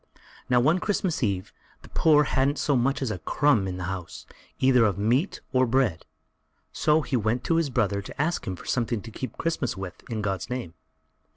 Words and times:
Now, 0.49 0.59
one 0.59 0.79
Christmas 0.79 1.21
eve, 1.21 1.53
the 1.83 1.89
poor 1.89 2.15
one 2.15 2.25
hadn't 2.25 2.57
so 2.57 2.75
much 2.75 3.03
as 3.03 3.11
a 3.11 3.19
crumb 3.19 3.67
in 3.67 3.77
the 3.77 3.83
house, 3.83 4.25
either 4.57 4.83
of 4.83 4.97
meat 4.97 5.41
or 5.53 5.67
bread, 5.67 6.07
so 6.73 7.03
he 7.03 7.15
went 7.15 7.43
to 7.43 7.57
his 7.57 7.69
brother 7.69 8.01
to 8.01 8.19
ask 8.19 8.47
him 8.47 8.55
for 8.55 8.65
something 8.65 9.03
to 9.03 9.11
keep 9.11 9.37
Christmas 9.37 9.77
with, 9.77 10.01
in 10.09 10.23
God's 10.23 10.49
name. 10.49 10.73